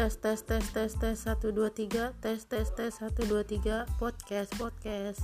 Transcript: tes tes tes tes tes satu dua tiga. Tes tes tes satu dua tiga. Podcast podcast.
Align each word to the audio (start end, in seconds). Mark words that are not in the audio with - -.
tes 0.00 0.16
tes 0.16 0.40
tes 0.40 0.64
tes 0.72 0.92
tes 0.96 1.16
satu 1.20 1.52
dua 1.52 1.68
tiga. 1.68 2.16
Tes 2.24 2.48
tes 2.48 2.72
tes 2.72 2.88
satu 2.88 3.20
dua 3.28 3.44
tiga. 3.44 3.84
Podcast 4.00 4.48
podcast. 4.56 5.20